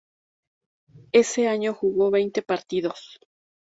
Ese 1.11 1.47
año 1.47 1.75
jugó 1.75 2.09
veinte 2.09 2.41
partidos. 2.41 3.19